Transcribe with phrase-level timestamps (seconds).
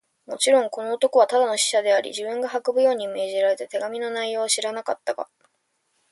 [0.25, 5.29] もちろん、この男はただの使者であり、自分が運ぶように命じられた手紙の内容を知らなかったが、